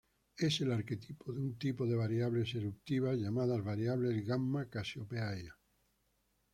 [0.35, 5.51] Es el arquetipo de un tipo de variables eruptivas llamadas variables Gamma Cassiopeiae.